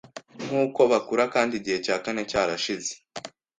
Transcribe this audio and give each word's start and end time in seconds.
Nkuko 0.45 0.79
bakura 0.91 1.23
Kandi 1.33 1.53
Igihe 1.59 1.77
cya 1.85 1.95
kane 2.03 2.21
cyarashize 2.31 2.91